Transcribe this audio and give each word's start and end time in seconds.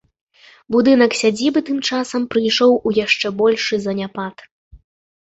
Будынак 0.75 1.11
сядзібы 1.21 1.59
тым 1.69 1.77
часам 1.91 2.21
прыйшоў 2.33 2.71
у 2.87 2.97
яшчэ 3.05 3.27
большы 3.45 3.75
заняпад. 3.89 4.47